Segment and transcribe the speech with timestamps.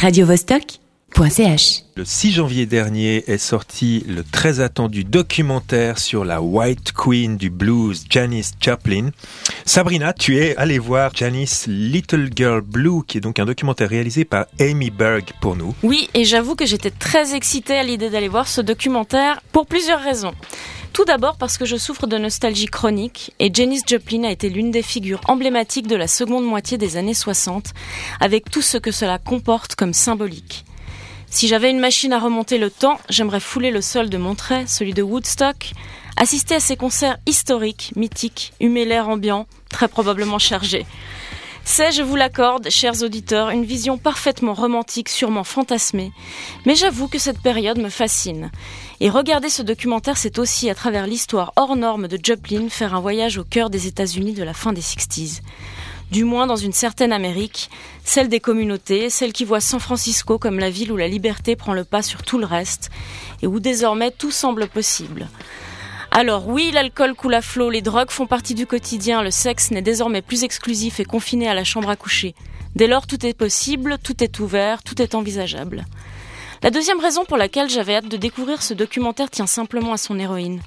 [0.00, 1.82] radiovostok.ch.
[1.94, 7.50] Le 6 janvier dernier est sorti le très attendu documentaire sur la White Queen du
[7.50, 9.10] blues, Janis Joplin.
[9.66, 14.24] Sabrina, tu es allée voir Janis Little Girl Blue, qui est donc un documentaire réalisé
[14.24, 15.74] par Amy Berg pour nous.
[15.82, 20.00] Oui, et j'avoue que j'étais très excitée à l'idée d'aller voir ce documentaire pour plusieurs
[20.00, 20.32] raisons.
[20.92, 24.70] Tout d'abord parce que je souffre de nostalgie chronique et Janis Joplin a été l'une
[24.70, 27.72] des figures emblématiques de la seconde moitié des années 60,
[28.18, 30.64] avec tout ce que cela comporte comme symbolique.
[31.28, 34.92] Si j'avais une machine à remonter le temps, j'aimerais fouler le sol de Monterey, celui
[34.92, 35.72] de Woodstock,
[36.16, 40.86] assister à ces concerts historiques, mythiques, humer l'air ambiant, très probablement chargé.
[41.72, 46.10] C'est, je vous l'accorde, chers auditeurs, une vision parfaitement romantique, sûrement fantasmée,
[46.66, 48.50] mais j'avoue que cette période me fascine.
[48.98, 53.00] Et regarder ce documentaire, c'est aussi, à travers l'histoire hors norme de Joplin, faire un
[53.00, 55.42] voyage au cœur des États-Unis de la fin des 60s
[56.10, 57.70] du moins dans une certaine Amérique,
[58.02, 61.72] celle des communautés, celle qui voit San Francisco comme la ville où la liberté prend
[61.72, 62.90] le pas sur tout le reste,
[63.42, 65.28] et où désormais tout semble possible.
[66.12, 69.80] Alors oui, l'alcool coule à flot, les drogues font partie du quotidien, le sexe n'est
[69.80, 72.34] désormais plus exclusif et confiné à la chambre à coucher.
[72.74, 75.84] Dès lors, tout est possible, tout est ouvert, tout est envisageable.
[76.62, 80.18] La deuxième raison pour laquelle j'avais hâte de découvrir ce documentaire tient simplement à son
[80.18, 80.60] héroïne.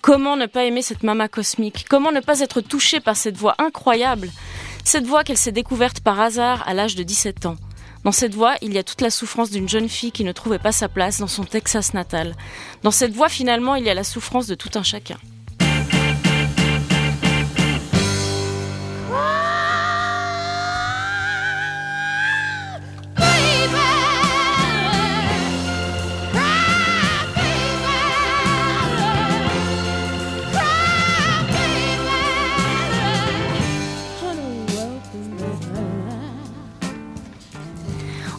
[0.00, 1.86] Comment ne pas aimer cette mama cosmique?
[1.88, 4.30] Comment ne pas être touché par cette voix incroyable?
[4.84, 7.56] Cette voix qu'elle s'est découverte par hasard à l'âge de 17 ans.
[8.04, 10.58] Dans cette voix, il y a toute la souffrance d'une jeune fille qui ne trouvait
[10.58, 12.34] pas sa place dans son Texas natal.
[12.82, 15.18] Dans cette voix, finalement, il y a la souffrance de tout un chacun.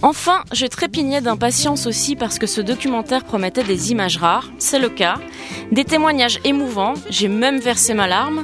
[0.05, 4.89] Enfin, je trépignais d'impatience aussi parce que ce documentaire promettait des images rares, c'est le
[4.89, 5.15] cas,
[5.71, 8.43] des témoignages émouvants, j'ai même versé ma larme.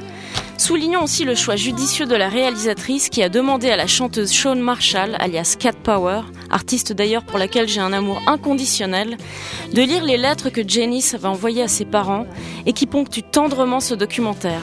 [0.58, 4.58] Soulignons aussi le choix judicieux de la réalisatrice qui a demandé à la chanteuse Shawn
[4.62, 9.18] Marshall, alias Cat Power, artiste d'ailleurs pour laquelle j'ai un amour inconditionnel,
[9.74, 12.26] de lire les lettres que Janice avait envoyées à ses parents
[12.68, 14.62] et qui ponctuent tendrement ce documentaire.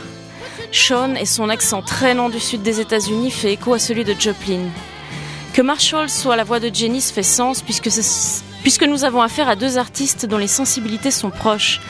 [0.72, 4.62] Shawn et son accent traînant du sud des États-Unis fait écho à celui de Joplin.
[5.56, 7.88] Que Marshall soit la voix de Janice fait sens puisque,
[8.60, 11.80] puisque nous avons affaire à deux artistes dont les sensibilités sont proches.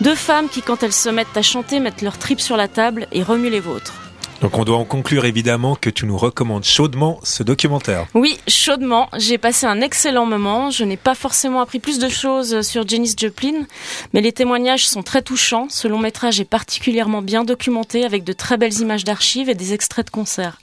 [0.00, 3.06] Deux femmes qui, quand elles se mettent à chanter, mettent leurs tripes sur la table
[3.12, 4.11] et remuent les vôtres.
[4.42, 8.06] Donc on doit en conclure évidemment que tu nous recommandes chaudement ce documentaire.
[8.12, 9.08] Oui, chaudement.
[9.16, 10.72] J'ai passé un excellent moment.
[10.72, 13.66] Je n'ai pas forcément appris plus de choses sur Janis Joplin,
[14.12, 15.68] mais les témoignages sont très touchants.
[15.70, 19.74] Ce long métrage est particulièrement bien documenté avec de très belles images d'archives et des
[19.74, 20.58] extraits de concerts.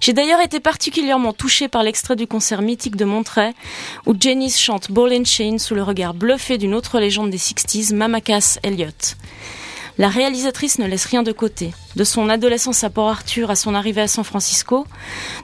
[0.00, 3.54] J'ai d'ailleurs été particulièrement touchée par l'extrait du concert mythique de Monterey
[4.04, 7.94] où Janis chante Ball and Chain sous le regard bluffé d'une autre légende des 60s,
[7.94, 9.16] Mama Cass Elliott.
[9.98, 11.72] La réalisatrice ne laisse rien de côté.
[11.96, 14.86] De son adolescence à Port-Arthur à son arrivée à San Francisco,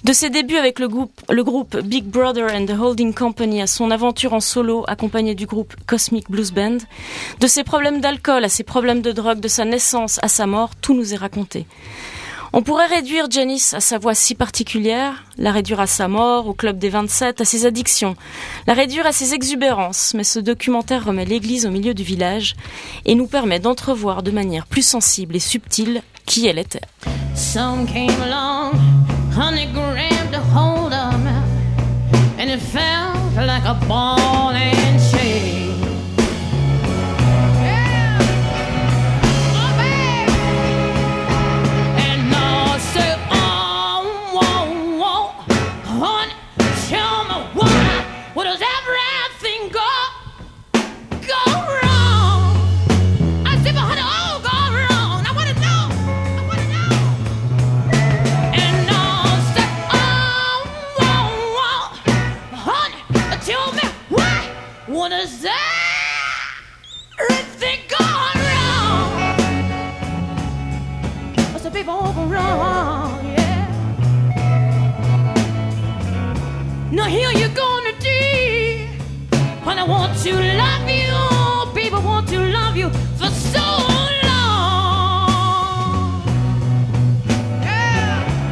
[0.05, 3.67] de ses débuts avec le groupe, le groupe Big Brother and the Holding Company à
[3.67, 6.79] son aventure en solo accompagné du groupe Cosmic Blues Band,
[7.41, 10.71] de ses problèmes d'alcool à ses problèmes de drogue, de sa naissance à sa mort,
[10.81, 11.67] tout nous est raconté.
[12.59, 16.55] On pourrait réduire Janice à sa voix si particulière, la réduire à sa mort, au
[16.55, 18.17] club des 27, à ses addictions,
[18.67, 22.57] la réduire à ses exubérances, mais ce documentaire remet l'église au milieu du village
[23.05, 26.81] et nous permet d'entrevoir de manière plus sensible et subtile qui elle était.
[77.09, 78.87] gonna you're gonna do.
[79.65, 83.65] But I want to love you, People want to love you for so
[84.29, 86.23] long.
[87.63, 88.45] Yeah.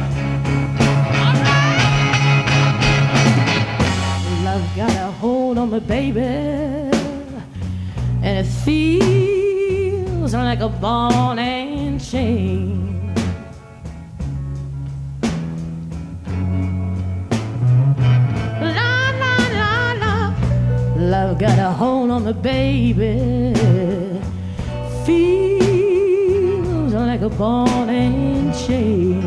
[4.43, 7.43] Love got a hold on me, baby, and
[8.23, 12.96] it feels like a ball and chain.
[21.27, 23.53] I've got a hold on the baby.
[25.05, 29.21] Feels like a ball and chain.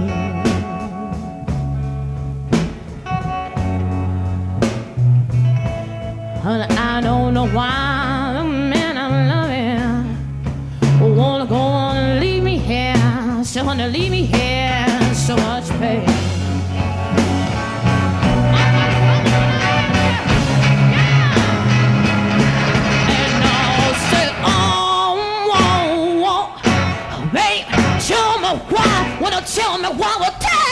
[6.42, 12.56] And I don't know why the man I'm loving wanna go on and leave me
[12.56, 13.44] here.
[13.44, 14.86] So wanna leave me here.
[15.12, 16.09] So much pain.
[29.46, 30.69] tell me one more time.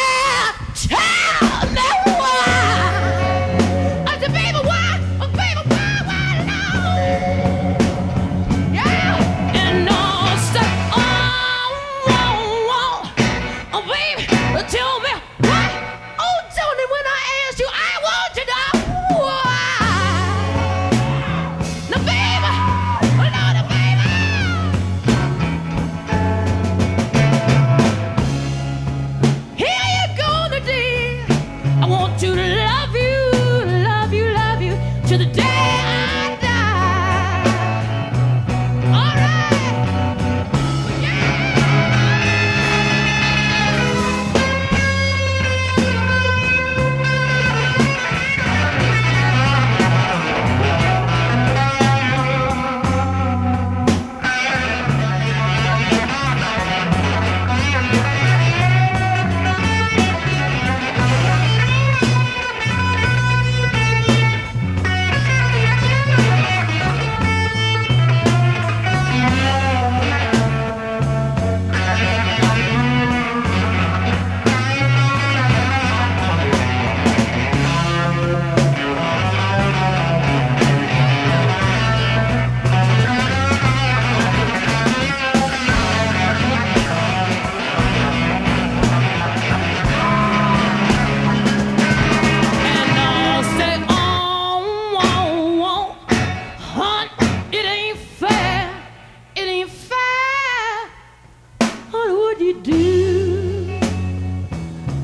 [102.40, 103.78] you do?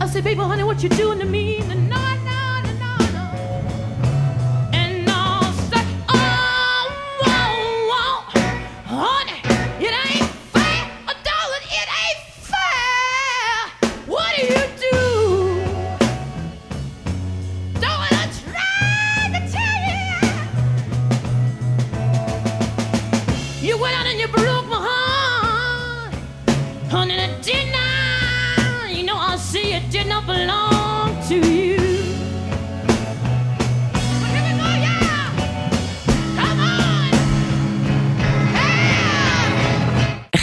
[0.00, 2.03] I say, baby, honey, what you doing to me tonight?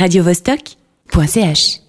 [0.02, 1.81] Radio Vostok.ch